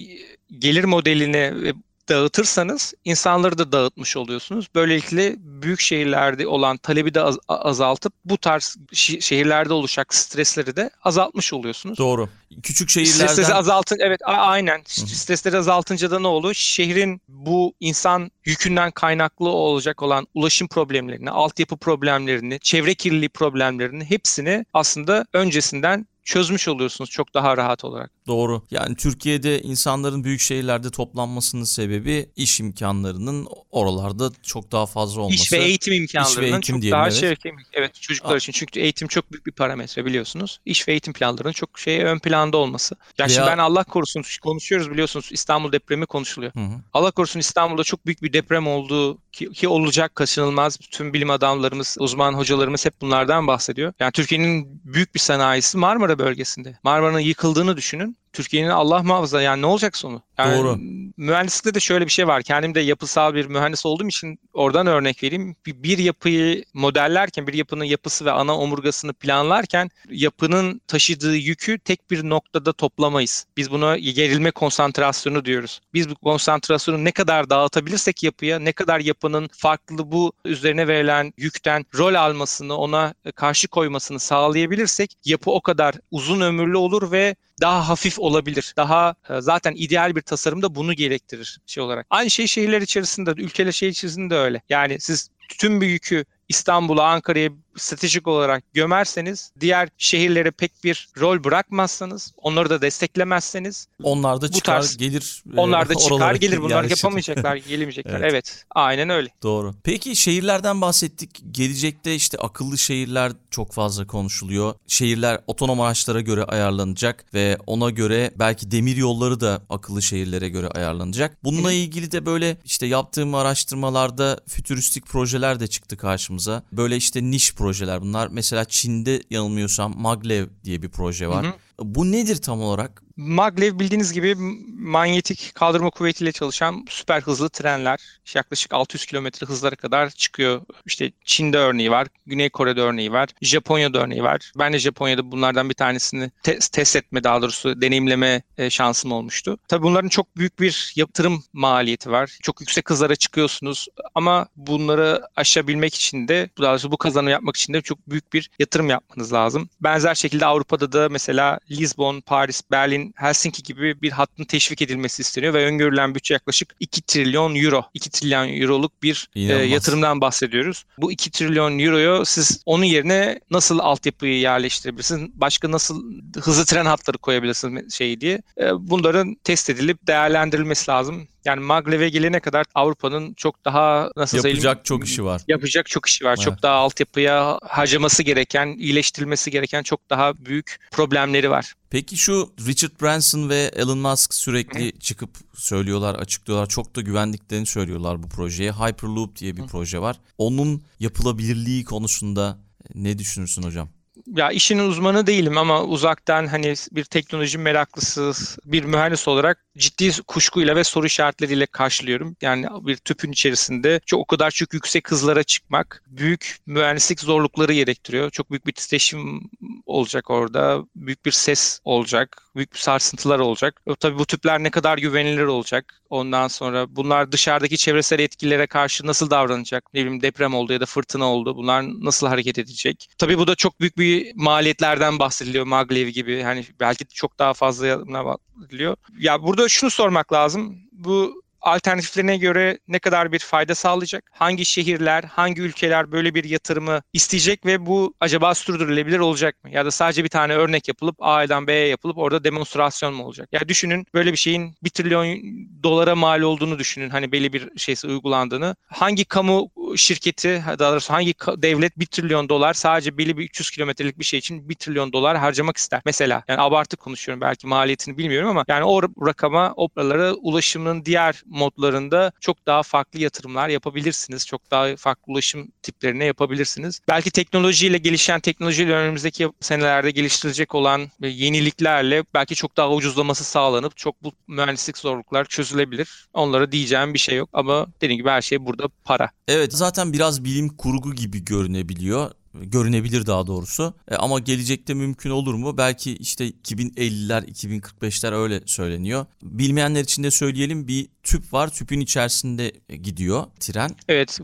[0.59, 1.73] gelir modelini ve
[2.09, 4.69] dağıtırsanız insanları da dağıtmış oluyorsunuz.
[4.75, 11.53] Böylelikle büyük şehirlerde olan talebi de az- azaltıp bu tarz şehirlerde oluşacak stresleri de azaltmış
[11.53, 11.99] oluyorsunuz.
[11.99, 12.29] Doğru.
[12.63, 14.79] Küçük Stresleri şehirlerden azaltın evet aynen.
[14.79, 14.85] hı.
[15.17, 16.55] Stresleri azaltınca da ne oluyor?
[16.55, 24.65] Şehrin bu insan yükünden kaynaklı olacak olan ulaşım problemlerini, altyapı problemlerini, çevre kirliliği problemlerini hepsini
[24.75, 28.11] aslında öncesinden çözmüş oluyorsunuz çok daha rahat olarak.
[28.27, 28.63] Doğru.
[28.71, 35.43] Yani Türkiye'de insanların büyük şehirlerde toplanmasının sebebi iş imkanlarının oralarda çok daha fazla olması.
[35.43, 37.21] İş ve eğitim imkanlarının eğitim çok diyelim, daha evet.
[37.21, 37.35] şey
[37.73, 38.37] evet çocuklar Aa.
[38.37, 40.61] için çünkü eğitim çok büyük bir parametre biliyorsunuz.
[40.65, 42.97] İş ve eğitim planlarının çok şey ön planda olması.
[43.19, 46.55] Ya şimdi Veya- ben Allah korusun konuşuyoruz biliyorsunuz İstanbul depremi konuşuluyor.
[46.55, 46.81] Hı hı.
[46.93, 50.77] Allah korusun İstanbul'da çok büyük bir deprem olduğu ki, ki olacak kaçınılmaz.
[50.91, 53.93] Tüm bilim adamlarımız, uzman hocalarımız hep bunlardan bahsediyor.
[54.01, 56.79] Yani Türkiye'nin büyük bir sanayisi Marmara bölgesinde.
[56.83, 58.17] Marmara'nın yıkıldığını düşünün.
[58.37, 60.23] Türkiye'nin Allah muhafaza yani ne olacak sonu?
[60.39, 60.77] Yani Doğru.
[61.17, 62.43] Mühendislikte de şöyle bir şey var.
[62.43, 65.57] Kendim de yapısal bir mühendis olduğum için oradan örnek vereyim.
[65.67, 72.29] Bir, yapıyı modellerken, bir yapının yapısı ve ana omurgasını planlarken yapının taşıdığı yükü tek bir
[72.29, 73.47] noktada toplamayız.
[73.57, 75.81] Biz buna gerilme konsantrasyonu diyoruz.
[75.95, 81.87] Biz bu konsantrasyonu ne kadar dağıtabilirsek yapıya, ne kadar yapının farklı bu üzerine verilen yükten
[81.99, 88.19] rol almasını, ona karşı koymasını sağlayabilirsek yapı o kadar uzun ömürlü olur ve daha hafif
[88.19, 88.75] olabilir.
[88.77, 92.07] Daha e, zaten ideal bir tasarımda bunu gerektirir şey olarak.
[92.11, 94.63] Aynı şey şehirler içerisinde, ülkeler şehir içerisinde de öyle.
[94.69, 101.45] Yani siz tüm bir yükü İstanbul'a, Ankara'ya stratejik olarak gömerseniz, diğer şehirlere pek bir rol
[101.45, 105.43] bırakmazsanız, onları da desteklemezseniz, Onlar da çıkar tarz- gelir.
[105.57, 106.63] e, onlar da çıkar gelir.
[106.63, 106.97] Bunlar yerleşir.
[107.05, 108.21] yapamayacaklar, gelemeyecekler.
[108.21, 108.31] Evet.
[108.33, 109.29] evet, aynen öyle.
[109.43, 109.75] Doğru.
[109.85, 111.43] Peki şehirlerden bahsettik.
[111.51, 114.75] Gelecekte işte akıllı şehirler çok fazla konuşuluyor.
[114.87, 120.69] Şehirler otonom araçlara göre ayarlanacak ve ona göre belki demir yolları da akıllı şehirlere göre
[120.69, 121.45] ayarlanacak.
[121.45, 125.97] Bununla ilgili de böyle işte yaptığım araştırmalarda fütüristik projeler de çıktı
[126.37, 126.63] karşımıza.
[126.73, 128.29] Böyle işte niş projeler bunlar.
[128.29, 131.45] Mesela Çin'de yanılmıyorsam Maglev diye bir proje var.
[131.45, 131.53] Hı hı.
[131.81, 133.03] Bu nedir tam olarak?
[133.17, 134.35] Maglev bildiğiniz gibi
[134.79, 138.01] manyetik kaldırma kuvvetiyle çalışan süper hızlı trenler.
[138.25, 140.61] İşte yaklaşık 600 kilometre hızlara kadar çıkıyor.
[140.87, 144.53] İşte Çin'de örneği var, Güney Kore'de örneği var, Japonya'da örneği var.
[144.59, 149.59] Ben de Japonya'da bunlardan bir tanesini test, test etme daha doğrusu deneyimleme e, şansım olmuştu.
[149.69, 152.39] Tabii bunların çok büyük bir yatırım maliyeti var.
[152.43, 157.73] Çok yüksek hızlara çıkıyorsunuz ama bunları aşabilmek için de daha doğrusu bu kazanımı yapmak için
[157.73, 159.69] de çok büyük bir yatırım yapmanız lazım.
[159.81, 165.55] Benzer şekilde Avrupa'da da mesela Lisbon, Paris, Berlin, Helsinki gibi bir hattın teşvik edilmesi isteniyor
[165.55, 167.85] ve öngörülen bütçe yaklaşık 2 trilyon euro.
[167.95, 170.85] 2 trilyon euroluk bir e, yatırımdan bahsediyoruz.
[170.99, 175.31] Bu 2 trilyon euroyu siz onun yerine nasıl altyapıyı yerleştirebilirsiniz?
[175.35, 178.43] Başka nasıl hızlı tren hatları koyabilirsiniz şey diye.
[178.61, 181.29] E, bunların test edilip değerlendirilmesi lazım.
[181.47, 184.37] Yani Maglev'e gelene kadar Avrupa'nın çok daha nasıl?
[184.37, 185.43] Yapacak çok işi var.
[185.49, 186.35] Yapacak çok işi var.
[186.37, 186.45] Evet.
[186.45, 191.75] Çok daha altyapıya harcaması gereken, iyileştirilmesi gereken çok daha büyük problemleri var.
[191.91, 196.67] Peki şu Richard Branson ve Elon Musk sürekli çıkıp söylüyorlar, açıklıyorlar.
[196.67, 198.73] Çok da güvendiklerini söylüyorlar bu projeye.
[198.73, 200.21] Hyperloop diye bir proje var.
[200.39, 202.59] Onun yapılabilirliği konusunda
[202.95, 203.89] ne düşünürsün hocam?
[204.27, 208.33] Ya işin uzmanı değilim ama uzaktan hani bir teknoloji meraklısı
[208.65, 212.37] bir mühendis olarak ciddi kuşkuyla ve soru işaretleriyle karşılıyorum.
[212.43, 218.31] Yani bir tüpün içerisinde çok o kadar çok yüksek hızlara çıkmak büyük mühendislik zorlukları gerektiriyor.
[218.31, 219.51] Çok büyük bir titreşim
[219.87, 220.83] olacak orada.
[220.97, 222.43] Büyük bir ses olacak.
[222.57, 223.83] Büyük bir sarsıntılar olacak.
[223.87, 226.01] E, Tabii bu tüpler ne kadar güvenilir olacak.
[226.11, 229.85] Ondan sonra bunlar dışarıdaki çevresel etkilere karşı nasıl davranacak?
[229.95, 231.57] Ne bileyim deprem oldu ya da fırtına oldu.
[231.57, 233.09] Bunlar nasıl hareket edecek?
[233.19, 235.65] Tabii bu da çok büyük bir maliyetlerden bahsediliyor.
[235.67, 236.43] Maglev gibi.
[236.43, 238.97] Hani belki çok daha fazla bahsediliyor.
[239.19, 240.77] Ya burada şunu sormak lazım.
[240.93, 244.25] Bu alternatiflerine göre ne kadar bir fayda sağlayacak?
[244.33, 249.71] Hangi şehirler, hangi ülkeler böyle bir yatırımı isteyecek ve bu acaba sürdürülebilir olacak mı?
[249.71, 253.49] Ya da sadece bir tane örnek yapılıp A'dan B'ye yapılıp orada demonstrasyon mu olacak?
[253.53, 255.39] Ya düşünün böyle bir şeyin 1 trilyon
[255.83, 257.11] dolara mal olduğunu düşünün.
[257.11, 258.77] Hani belli bir şeysi uygulandığını.
[258.87, 264.19] Hangi kamu şirketi, daha doğrusu hangi devlet 1 trilyon dolar sadece belli bir 300 kilometrelik
[264.19, 266.03] bir şey için 1 trilyon dolar harcamak ister?
[266.05, 271.43] Mesela yani abartı konuşuyorum belki maliyetini bilmiyorum ama yani o rakama, o paralara ulaşımın diğer
[271.57, 274.47] modlarında çok daha farklı yatırımlar yapabilirsiniz.
[274.47, 277.01] Çok daha farklı ulaşım tiplerine yapabilirsiniz.
[277.09, 284.23] Belki teknolojiyle gelişen teknolojiyle önümüzdeki senelerde geliştirilecek olan yeniliklerle belki çok daha ucuzlaması sağlanıp çok
[284.23, 286.29] bu mühendislik zorluklar çözülebilir.
[286.33, 289.31] Onlara diyeceğim bir şey yok ama dediğim gibi her şey burada para.
[289.49, 292.31] Evet zaten biraz bilim kurgu gibi görünebiliyor
[292.63, 293.95] görünebilir daha doğrusu.
[294.11, 295.79] E, ama gelecekte mümkün olur mu?
[295.79, 299.27] Belki işte 2050'ler, 2045'ler öyle söyleniyor.
[299.43, 301.69] Bilmeyenler için de söyleyelim bir tüp var.
[301.69, 303.91] Tüpün içerisinde gidiyor tren.
[304.09, 304.39] Evet,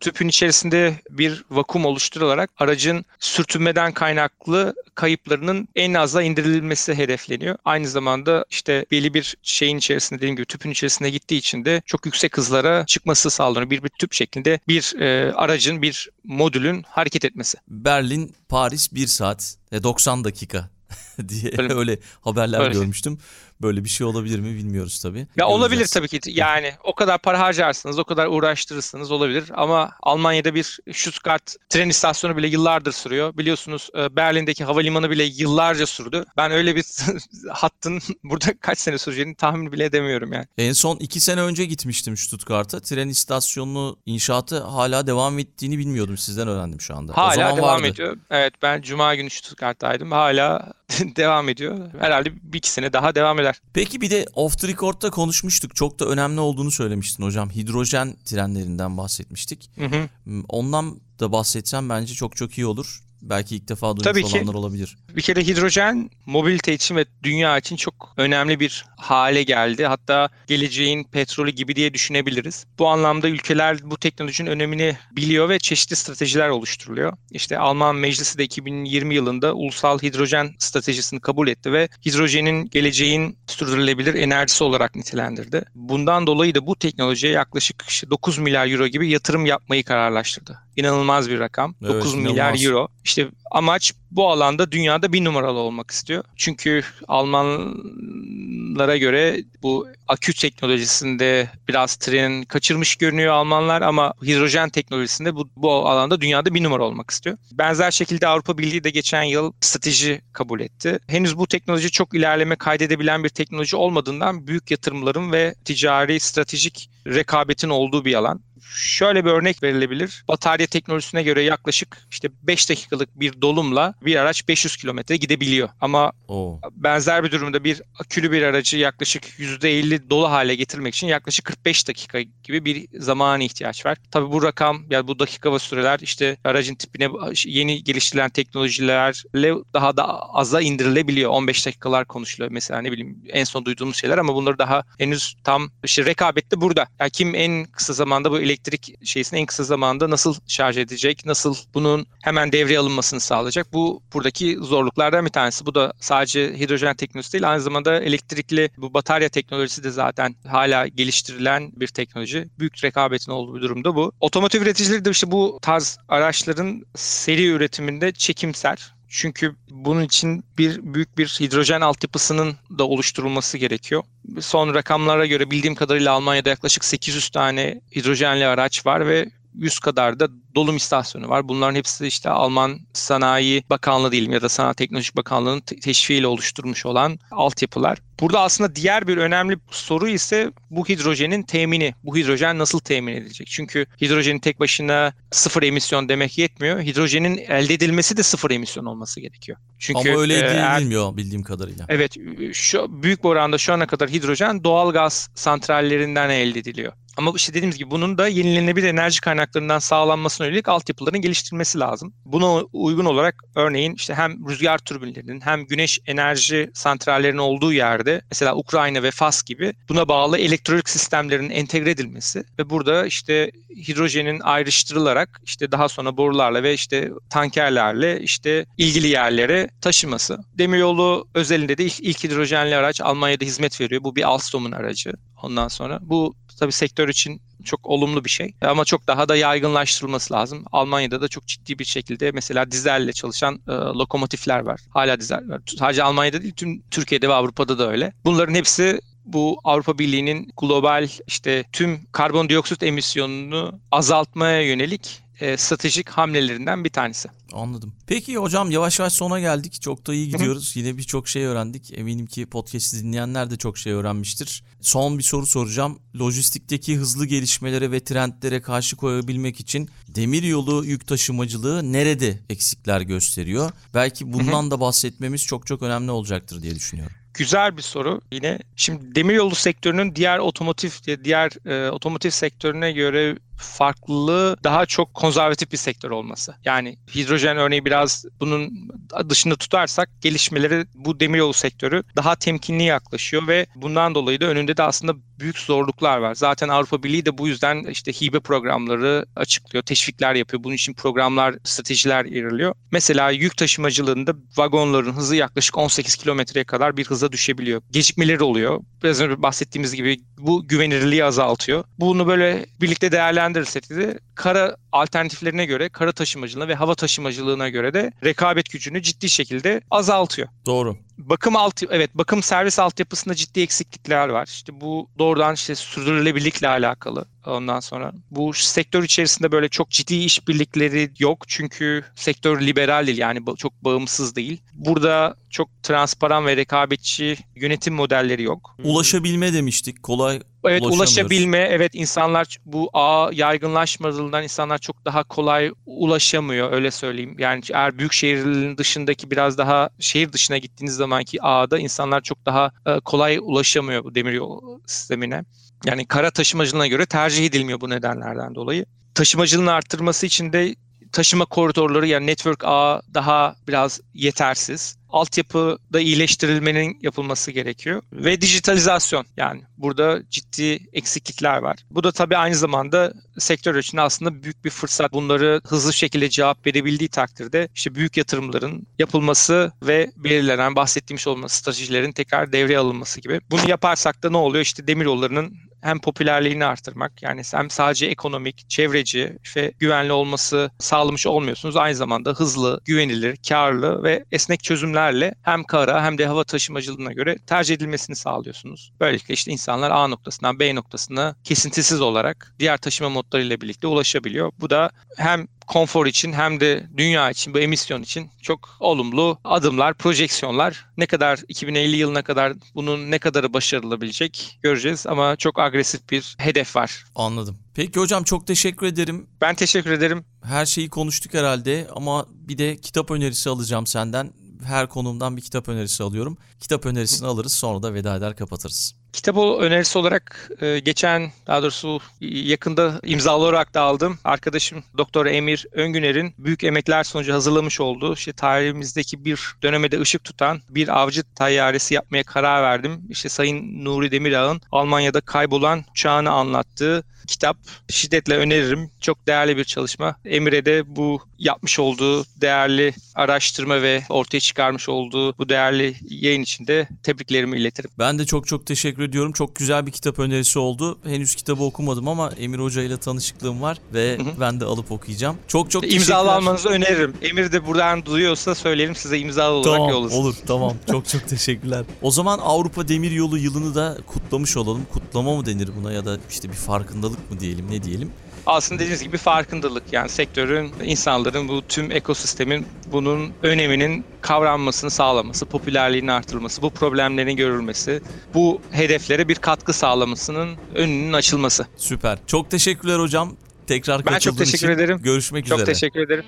[0.00, 7.56] tüpün içerisinde bir vakum oluşturularak aracın sürtünmeden kaynaklı kayıplarının en aza indirilmesi hedefleniyor.
[7.64, 12.06] Aynı zamanda işte belli bir şeyin içerisinde dediğim gibi tüpün içerisinde gittiği için de çok
[12.06, 13.70] yüksek hızlara çıkması sağlanıyor.
[13.70, 17.58] Bir, bir tüp şeklinde bir e, aracın, bir modülün hareket etmesi.
[17.68, 20.70] Berlin, Paris 1 saat e, 90 dakika
[21.28, 22.72] diye öyle, öyle haberler öyle.
[22.72, 23.18] görmüştüm.
[23.62, 25.18] Böyle bir şey olabilir mi bilmiyoruz tabii.
[25.18, 25.52] Ya Göreceğiz.
[25.60, 26.20] olabilir tabii ki.
[26.26, 29.44] Yani o kadar para harcarsınız, o kadar uğraştırırsınız olabilir.
[29.54, 33.36] Ama Almanya'da bir Stuttgart tren istasyonu bile yıllardır sürüyor.
[33.36, 36.24] Biliyorsunuz e, Berlin'deki havalimanı bile yıllarca sürdü.
[36.36, 36.84] Ben öyle bir
[37.50, 40.46] hattın burada kaç sene süreceğini tahmin bile edemiyorum yani.
[40.58, 42.80] En son iki sene önce gitmiştim Stuttgart'a.
[42.80, 46.18] Tren istasyonu inşaatı hala devam ettiğini bilmiyordum.
[46.18, 47.16] Sizden öğrendim şu anda.
[47.16, 47.86] Hala devam vardı.
[47.86, 48.16] ediyor.
[48.30, 50.12] Evet ben Cuma günü Stuttgart'taydım.
[50.12, 50.72] Hala
[51.16, 51.78] devam ediyor.
[51.98, 53.60] Herhalde bir iki sene daha devam eder.
[53.74, 55.76] Peki bir de off the record'da konuşmuştuk.
[55.76, 57.50] Çok da önemli olduğunu söylemiştin hocam.
[57.50, 59.70] Hidrojen trenlerinden bahsetmiştik.
[59.76, 60.08] Hı hı.
[60.24, 64.52] Hmm, ondan da bahsetsem bence çok çok iyi olur belki ilk defa duymuş Tabii olanlar
[64.52, 64.58] ki.
[64.58, 64.96] olabilir.
[65.16, 69.86] Bir kere hidrojen mobilite için ve dünya için çok önemli bir hale geldi.
[69.86, 72.66] Hatta geleceğin petrolü gibi diye düşünebiliriz.
[72.78, 77.12] Bu anlamda ülkeler bu teknolojinin önemini biliyor ve çeşitli stratejiler oluşturuluyor.
[77.30, 84.14] İşte Alman Meclisi de 2020 yılında ulusal hidrojen stratejisini kabul etti ve hidrojenin geleceğin sürdürülebilir
[84.14, 85.64] enerjisi olarak nitelendirdi.
[85.74, 90.58] Bundan dolayı da bu teknolojiye yaklaşık 9 milyar euro gibi yatırım yapmayı kararlaştırdı.
[90.76, 91.74] İnanılmaz bir rakam.
[91.82, 92.30] Evet, 9 inanılmaz.
[92.32, 92.88] milyar euro.
[93.10, 96.24] İşte amaç bu alanda dünyada bir numaralı olmak istiyor.
[96.36, 105.48] Çünkü Almanlara göre bu akü teknolojisinde biraz tren kaçırmış görünüyor Almanlar ama hidrojen teknolojisinde bu,
[105.56, 107.36] bu alanda dünyada bir numara olmak istiyor.
[107.52, 110.98] Benzer şekilde Avrupa Birliği de geçen yıl strateji kabul etti.
[111.06, 117.68] Henüz bu teknoloji çok ilerleme kaydedebilen bir teknoloji olmadığından büyük yatırımların ve ticari stratejik rekabetin
[117.68, 118.40] olduğu bir alan
[118.76, 120.24] şöyle bir örnek verilebilir.
[120.28, 125.68] Batarya teknolojisine göre yaklaşık işte 5 dakikalık bir dolumla bir araç 500 kilometre gidebiliyor.
[125.80, 126.60] Ama Oo.
[126.72, 131.88] benzer bir durumda bir akülü bir aracı yaklaşık %50 dolu hale getirmek için yaklaşık 45
[131.88, 133.98] dakika gibi bir zamana ihtiyaç var.
[134.10, 137.08] Tabi bu rakam yani bu dakika ve süreler işte aracın tipine
[137.44, 141.30] yeni geliştirilen teknolojilerle daha da aza indirilebiliyor.
[141.30, 145.70] 15 dakikalar konuşuluyor mesela ne bileyim en son duyduğumuz şeyler ama bunları daha henüz tam
[145.84, 146.86] işte rekabette burada.
[147.00, 148.59] Yani kim en kısa zamanda bu elektrik
[149.04, 153.72] şeysini en kısa zamanda nasıl şarj edecek, nasıl bunun hemen devreye alınmasını sağlayacak.
[153.72, 155.66] Bu buradaki zorluklardan bir tanesi.
[155.66, 160.86] Bu da sadece hidrojen teknolojisi değil, aynı zamanda elektrikli bu batarya teknolojisi de zaten hala
[160.86, 162.48] geliştirilen bir teknoloji.
[162.58, 164.12] Büyük rekabetin olduğu bir durumda bu.
[164.20, 168.94] Otomotiv üreticileri de işte bu tarz araçların seri üretiminde çekimser.
[169.10, 174.02] Çünkü bunun için bir büyük bir hidrojen altyapısının da oluşturulması gerekiyor.
[174.40, 180.20] Son rakamlara göre bildiğim kadarıyla Almanya'da yaklaşık 800 tane hidrojenli araç var ve 100 kadar
[180.20, 181.48] da dolum istasyonu var.
[181.48, 187.18] Bunların hepsi işte Alman Sanayi Bakanlığı diyelim ya da Sanayi Teknolojik Bakanlığı'nın teşviğiyle oluşturmuş olan
[187.30, 187.98] altyapılar.
[188.20, 191.94] Burada aslında diğer bir önemli soru ise bu hidrojenin temini.
[192.04, 193.46] Bu hidrojen nasıl temin edilecek?
[193.46, 196.80] Çünkü hidrojenin tek başına sıfır emisyon demek yetmiyor.
[196.80, 199.58] Hidrojenin elde edilmesi de sıfır emisyon olması gerekiyor.
[199.78, 201.86] Çünkü Ama öyle edilmiyor bildiğim kadarıyla.
[201.88, 202.16] Evet,
[202.52, 206.92] şu büyük bir oranda şu ana kadar hidrojen doğal gaz santrallerinden elde ediliyor.
[207.16, 212.14] Ama işte dediğimiz gibi bunun da yenilenebilir enerji kaynaklarından sağlanmasına yönelik altyapıların geliştirilmesi lazım.
[212.24, 218.56] Buna uygun olarak örneğin işte hem rüzgar türbinlerinin hem güneş enerji santrallerinin olduğu yerde mesela
[218.56, 223.50] Ukrayna ve Fas gibi buna bağlı elektronik sistemlerin entegre edilmesi ve burada işte
[223.88, 230.38] hidrojenin ayrıştırılarak işte daha sonra borularla ve işte tankerlerle işte ilgili yerlere taşıması.
[230.58, 234.04] Demiryolu özelinde de ilk, ilk hidrojenli araç Almanya'da hizmet veriyor.
[234.04, 235.12] Bu bir Alstom'un aracı.
[235.42, 240.34] Ondan sonra bu tabii sektör için çok olumlu bir şey ama çok daha da yaygınlaştırılması
[240.34, 240.64] lazım.
[240.72, 244.80] Almanya'da da çok ciddi bir şekilde mesela dizelle çalışan e, lokomotifler var.
[244.90, 245.60] Hala dizel var.
[245.78, 248.12] Sadece Almanya'da değil tüm Türkiye'de ve Avrupa'da da öyle.
[248.24, 256.84] Bunların hepsi bu Avrupa Birliği'nin global işte tüm karbondioksit emisyonunu azaltmaya yönelik e, stratejik hamlelerinden
[256.84, 257.28] bir tanesi.
[257.52, 257.92] Anladım.
[258.06, 259.82] Peki hocam yavaş yavaş sona geldik.
[259.82, 260.76] Çok da iyi gidiyoruz.
[260.76, 261.98] Yine birçok şey öğrendik.
[261.98, 264.64] Eminim ki podcast'i dinleyenler de çok şey öğrenmiştir.
[264.80, 265.98] Son bir soru soracağım.
[266.16, 273.70] Lojistikteki hızlı gelişmelere ve trendlere karşı koyabilmek için demiryolu yük taşımacılığı nerede eksikler gösteriyor?
[273.94, 277.16] Belki bundan da bahsetmemiz çok çok önemli olacaktır diye düşünüyorum.
[277.34, 278.58] Güzel bir soru yine.
[278.76, 280.90] Şimdi demiryolu sektörünün diğer otomotiv
[281.24, 286.54] diğer e, otomotiv sektörüne göre farklılığı daha çok konservatif bir sektör olması.
[286.64, 288.90] Yani hidrojen örneği biraz bunun
[289.28, 294.82] dışında tutarsak gelişmeleri bu demiryolu sektörü daha temkinli yaklaşıyor ve bundan dolayı da önünde de
[294.82, 296.34] aslında büyük zorluklar var.
[296.34, 300.64] Zaten Avrupa Birliği de bu yüzden işte hibe programları açıklıyor, teşvikler yapıyor.
[300.64, 302.74] Bunun için programlar, stratejiler ilerliyor.
[302.90, 307.82] Mesela yük taşımacılığında vagonların hızı yaklaşık 18 kilometreye kadar bir hıza düşebiliyor.
[307.90, 308.80] Gecikmeleri oluyor.
[309.02, 311.84] Biraz önce bahsettiğimiz gibi bu güvenilirliği azaltıyor.
[311.98, 318.12] Bunu böyle birlikte değerlendirirsek de kara alternatiflerine göre kara taşımacılığına ve hava taşımacılığına göre de
[318.24, 320.48] rekabet gücünü ciddi şekilde azaltıyor.
[320.66, 320.96] Doğru.
[321.18, 324.46] Bakım alt evet bakım servis altyapısında ciddi eksiklikler var.
[324.46, 327.24] İşte bu doğrudan işte sürdürülebilirlikle alakalı.
[327.46, 331.44] Ondan sonra bu sektör içerisinde böyle çok ciddi işbirlikleri yok.
[331.48, 334.60] Çünkü sektör liberal değil yani çok bağımsız değil.
[334.72, 338.76] Burada çok transparan ve rekabetçi yönetim modelleri yok.
[338.84, 340.02] Ulaşabilme demiştik.
[340.02, 347.36] Kolay Evet ulaşabilme evet insanlar bu ağ yaygınlaşmadığından insanlar çok daha kolay ulaşamıyor öyle söyleyeyim.
[347.38, 352.72] Yani eğer büyük şehirlerin dışındaki biraz daha şehir dışına gittiğiniz zamanki ağda insanlar çok daha
[352.86, 355.44] e, kolay ulaşamıyor bu demiryolu sistemine.
[355.84, 358.86] Yani kara taşımacılığına göre tercih edilmiyor bu nedenlerden dolayı.
[359.14, 360.74] Taşımacılığın arttırması için de
[361.12, 364.96] taşıma koridorları yani network ağı daha biraz yetersiz.
[365.08, 371.76] Altyapıda iyileştirilmenin yapılması gerekiyor ve dijitalizasyon yani burada ciddi eksiklikler var.
[371.90, 375.12] Bu da tabii aynı zamanda sektör için aslında büyük bir fırsat.
[375.12, 382.12] Bunları hızlı şekilde cevap verebildiği takdirde işte büyük yatırımların yapılması ve belirlenen bahsettiğimiz olması stratejilerin
[382.12, 383.40] tekrar devreye alınması gibi.
[383.50, 384.64] Bunu yaparsak da ne oluyor?
[384.64, 391.26] İşte demir yollarının hem popülerliğini artırmak yani hem sadece ekonomik, çevreci ve güvenli olması sağlamış
[391.26, 391.76] olmuyorsunuz.
[391.76, 397.38] Aynı zamanda hızlı, güvenilir, karlı ve esnek çözümlerle hem kara hem de hava taşımacılığına göre
[397.46, 398.92] tercih edilmesini sağlıyorsunuz.
[399.00, 404.52] Böylelikle işte insanlar A noktasından B noktasına kesintisiz olarak diğer taşıma modlarıyla birlikte ulaşabiliyor.
[404.60, 409.94] Bu da hem konfor için hem de dünya için, bu emisyon için çok olumlu adımlar,
[409.94, 410.86] projeksiyonlar.
[410.96, 416.76] Ne kadar 2050 yılına kadar bunun ne kadarı başarılabilecek göreceğiz ama çok agresif bir hedef
[416.76, 417.04] var.
[417.14, 417.58] Anladım.
[417.74, 419.26] Peki hocam çok teşekkür ederim.
[419.40, 420.24] Ben teşekkür ederim.
[420.44, 424.32] Her şeyi konuştuk herhalde ama bir de kitap önerisi alacağım senden.
[424.64, 426.38] Her konumdan bir kitap önerisi alıyorum.
[426.60, 428.99] Kitap önerisini alırız sonra da veda eder kapatırız.
[429.12, 434.18] Kitap önerisi olarak e, geçen daha doğrusu yakında imzalı olarak da aldım.
[434.24, 440.60] Arkadaşım Doktor Emir Öngüner'in büyük emekler sonucu hazırlamış olduğu işte tarihimizdeki bir dönemede ışık tutan
[440.68, 443.00] bir avcı tayyaresi yapmaya karar verdim.
[443.08, 447.56] İşte Sayın Nuri Demirağ'ın Almanya'da kaybolan uçağını anlattığı kitap
[447.88, 448.90] şiddetle öneririm.
[449.00, 450.16] Çok değerli bir çalışma.
[450.24, 456.66] Emir'e de bu yapmış olduğu değerli araştırma ve ortaya çıkarmış olduğu bu değerli yayın için
[456.66, 457.90] de tebriklerimi iletirim.
[457.98, 459.32] Ben de çok çok teşekkür ediyorum.
[459.32, 460.98] Çok güzel bir kitap önerisi oldu.
[461.04, 464.40] Henüz kitabı okumadım ama Emir Hoca ile tanışıklığım var ve hı hı.
[464.40, 465.36] ben de alıp okuyacağım.
[465.48, 466.00] Çok çok teşekkürler.
[466.00, 467.14] İmzalı almanızı öneririm.
[467.22, 470.16] Emir de buradan duyuyorsa söyleyelim size imzalı olarak tamam, yollasın.
[470.16, 470.76] Olur tamam.
[470.90, 471.84] çok çok teşekkürler.
[472.02, 474.86] O zaman Avrupa Demiryolu yılını da kutlamış olalım.
[474.92, 478.10] Kutlama mı denir buna ya da işte bir farkındalık mı diyelim ne diyelim?
[478.46, 486.08] aslında dediğiniz gibi farkındalık yani sektörün, insanların bu tüm ekosistemin bunun öneminin kavranmasını sağlaması, popülerliğinin
[486.08, 488.00] artırılması, bu problemlerin görülmesi,
[488.34, 491.66] bu hedeflere bir katkı sağlamasının önünün açılması.
[491.76, 492.18] Süper.
[492.26, 493.36] Çok teşekkürler hocam.
[493.66, 494.68] Tekrar Ben çok teşekkür için.
[494.68, 494.98] ederim.
[495.02, 495.66] Görüşmek çok üzere.
[495.66, 496.24] Çok teşekkür ederim.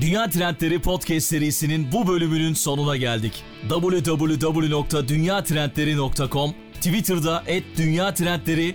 [0.00, 3.44] Dünya Trendleri Podcast serisinin bu bölümünün sonuna geldik.
[3.68, 7.44] www.dünyatrendleri.com Twitter'da
[7.76, 8.74] @dünyatrendleri,